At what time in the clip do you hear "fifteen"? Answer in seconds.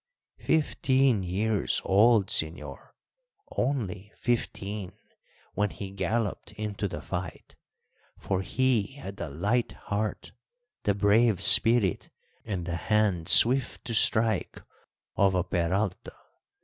0.39-1.21, 4.17-4.93